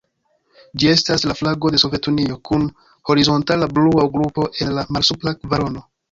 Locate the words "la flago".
1.31-1.69